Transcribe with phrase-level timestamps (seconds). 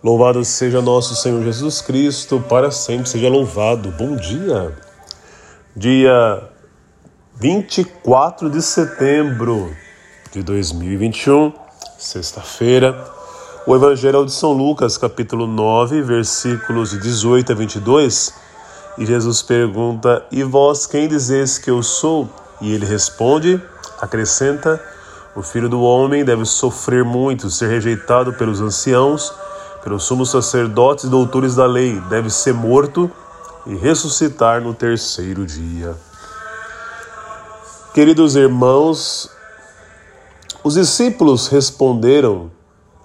[0.00, 3.90] Louvado seja nosso Senhor Jesus Cristo, para sempre seja louvado.
[3.98, 4.72] Bom dia.
[5.74, 6.40] Dia
[7.34, 9.74] 24 de setembro
[10.30, 11.52] de 2021,
[11.98, 12.96] sexta-feira.
[13.66, 18.34] O Evangelho é de São Lucas, capítulo 9, versículos de 18 a 22.
[18.98, 22.28] E Jesus pergunta: E vós quem dizeis que eu sou?
[22.60, 23.60] E ele responde,
[24.00, 24.80] acrescenta:
[25.34, 29.34] O filho do homem deve sofrer muito, ser rejeitado pelos anciãos
[29.82, 33.10] pelos sumos sacerdotes e doutores da lei, deve ser morto
[33.66, 35.96] e ressuscitar no terceiro dia.
[37.94, 39.30] Queridos irmãos,
[40.62, 42.50] os discípulos responderam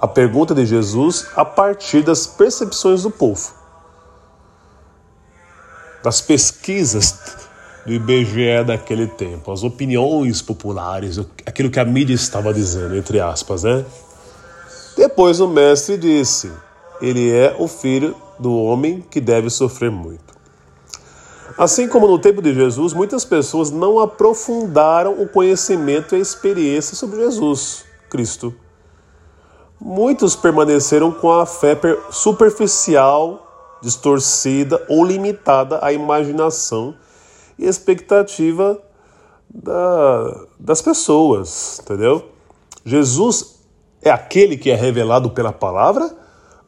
[0.00, 3.52] à pergunta de Jesus a partir das percepções do povo,
[6.02, 7.18] das pesquisas
[7.86, 13.62] do IBGE daquele tempo, as opiniões populares, aquilo que a mídia estava dizendo, entre aspas,
[13.62, 13.84] né?
[15.16, 16.52] Depois o mestre disse:
[17.00, 20.36] Ele é o filho do homem que deve sofrer muito.
[21.56, 26.94] Assim como no tempo de Jesus, muitas pessoas não aprofundaram o conhecimento e a experiência
[26.94, 28.54] sobre Jesus Cristo.
[29.80, 31.78] Muitos permaneceram com a fé
[32.10, 36.94] superficial, distorcida ou limitada à imaginação
[37.58, 38.78] e expectativa
[39.48, 42.22] da, das pessoas, entendeu?
[42.84, 43.55] Jesus
[44.08, 46.10] é aquele que é revelado pela palavra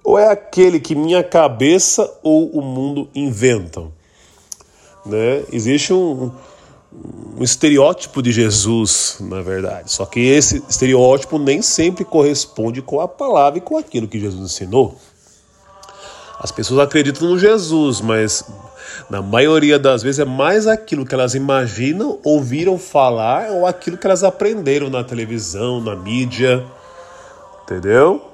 [0.03, 3.93] ou é aquele que minha cabeça ou o mundo inventam?
[5.05, 5.45] Né?
[5.53, 6.31] Existe um,
[7.39, 9.93] um estereótipo de Jesus, na verdade.
[9.93, 14.53] Só que esse estereótipo nem sempre corresponde com a palavra e com aquilo que Jesus
[14.53, 14.97] ensinou.
[16.41, 18.45] As pessoas acreditam no Jesus, mas
[19.11, 24.07] na maioria das vezes é mais aquilo que elas imaginam, ouviram falar ou aquilo que
[24.07, 26.65] elas aprenderam na televisão, na mídia.
[27.69, 28.27] Entendeu?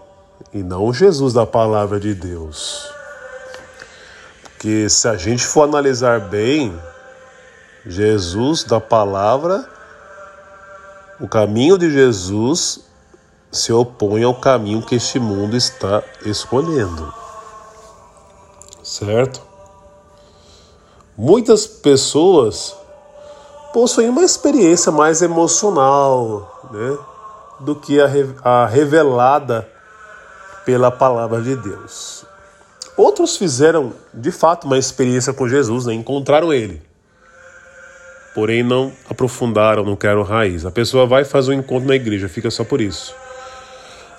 [0.53, 2.89] E não Jesus da palavra de Deus.
[4.45, 6.81] Porque se a gente for analisar bem,
[7.85, 9.69] Jesus da palavra,
[11.19, 12.85] o caminho de Jesus
[13.51, 17.13] se opõe ao caminho que este mundo está escolhendo.
[18.85, 19.43] Certo?
[21.19, 22.73] Muitas pessoas
[23.73, 27.14] possuem uma experiência mais emocional, né?
[27.61, 27.99] Do que
[28.43, 29.69] a, revelada
[30.65, 32.25] pela palavra de Deus.
[32.97, 35.95] Outros fizeram de fato uma experiência com Jesus, né?
[35.95, 36.81] encontraram ele,
[38.35, 40.65] porém não aprofundaram, não querem raiz.
[40.65, 43.15] A pessoa vai fazer um encontro na igreja, fica só por isso.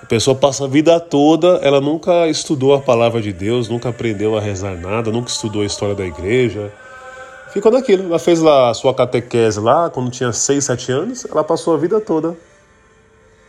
[0.03, 4.37] A pessoa passa a vida toda, ela nunca estudou a palavra de Deus, nunca aprendeu
[4.37, 6.71] a rezar nada, nunca estudou a história da igreja.
[7.51, 8.03] Ficou naquilo.
[8.03, 11.77] Ela fez lá a sua catequese lá, quando tinha 6, 7 anos, ela passou a
[11.77, 12.35] vida toda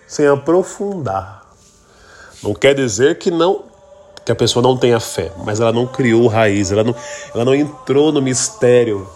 [0.07, 1.47] sem aprofundar.
[2.43, 3.65] Não quer dizer que não
[4.25, 6.95] que a pessoa não tenha fé, mas ela não criou raiz, ela não,
[7.33, 9.09] ela não entrou no mistério.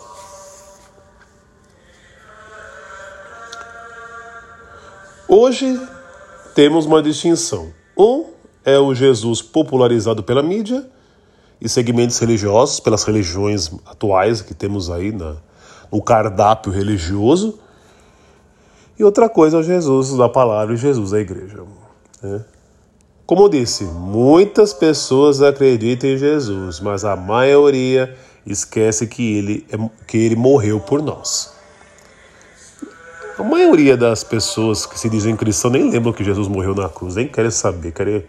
[5.27, 5.81] Hoje
[6.55, 7.73] temos uma distinção.
[7.97, 8.27] Um
[8.65, 10.89] é o Jesus popularizado pela mídia
[11.61, 15.37] e segmentos religiosos, pelas religiões atuais que temos aí na,
[15.91, 17.59] no cardápio religioso.
[19.01, 21.65] E outra coisa é Jesus da palavra e Jesus da igreja.
[22.23, 22.45] Né?
[23.25, 29.79] Como eu disse, muitas pessoas acreditam em Jesus, mas a maioria esquece que ele, é,
[30.07, 31.55] que ele morreu por nós.
[33.39, 37.15] A maioria das pessoas que se dizem cristãos nem lembram que Jesus morreu na cruz,
[37.15, 38.27] nem querem saber, querem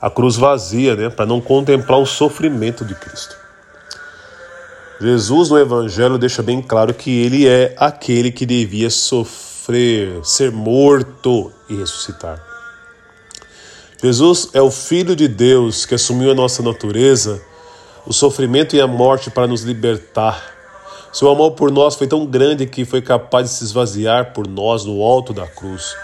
[0.00, 3.36] a cruz vazia, né, para não contemplar o sofrimento de Cristo.
[5.00, 10.50] Jesus no Evangelho deixa bem claro que ele é aquele que devia sofrer sofrer, ser
[10.50, 12.42] morto e ressuscitar.
[14.02, 17.40] Jesus é o Filho de Deus que assumiu a nossa natureza,
[18.04, 20.42] o sofrimento e a morte para nos libertar.
[21.12, 24.84] Seu amor por nós foi tão grande que foi capaz de se esvaziar por nós
[24.84, 25.94] no alto da cruz.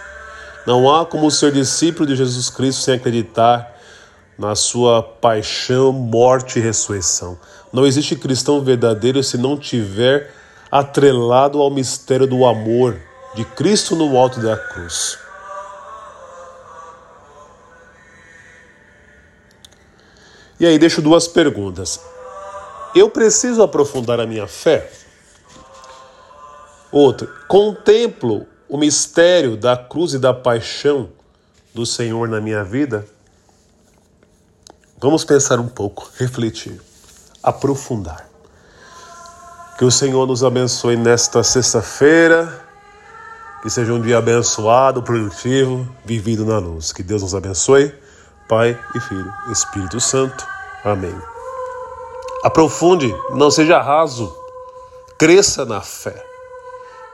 [0.64, 3.76] Não há como ser discípulo de Jesus Cristo sem acreditar
[4.38, 7.36] na sua paixão, morte e ressurreição.
[7.72, 10.32] Não existe cristão verdadeiro se não tiver
[10.70, 13.07] atrelado ao mistério do amor,
[13.38, 15.16] de Cristo no alto da cruz.
[20.58, 22.00] E aí deixo duas perguntas.
[22.96, 24.90] Eu preciso aprofundar a minha fé?
[26.90, 31.10] Outra, contemplo o mistério da cruz e da paixão
[31.72, 33.06] do Senhor na minha vida?
[35.00, 36.80] Vamos pensar um pouco, refletir,
[37.40, 38.28] aprofundar.
[39.78, 42.66] Que o Senhor nos abençoe nesta sexta-feira
[43.68, 46.90] que seja um dia abençoado, produtivo, vivido na luz.
[46.90, 47.94] Que Deus nos abençoe.
[48.48, 50.46] Pai e Filho, Espírito Santo.
[50.82, 51.14] Amém.
[52.42, 54.34] Aprofunde, não seja raso,
[55.18, 56.24] cresça na fé.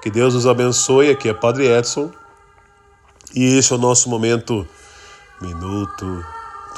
[0.00, 1.10] Que Deus nos abençoe.
[1.10, 2.12] Aqui é Padre Edson.
[3.34, 4.64] E este é o nosso momento,
[5.40, 6.24] Minuto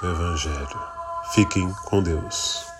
[0.01, 0.81] do Evangelho.
[1.35, 2.76] Fiquem com Deus.